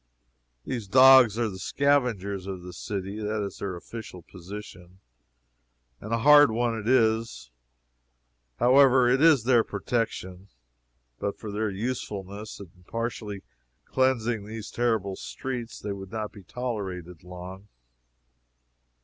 [0.65, 3.19] These dogs are the scavengers of the city.
[3.19, 4.99] That is their official position,
[5.99, 7.51] and a hard one it is.
[8.57, 10.47] However, it is their protection.
[11.19, 13.43] But for their usefulness in partially
[13.85, 17.67] cleansing these terrible streets, they would not be tolerated long.